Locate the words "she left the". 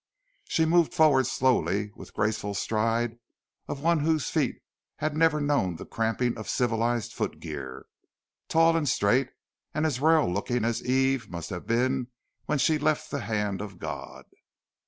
12.57-13.19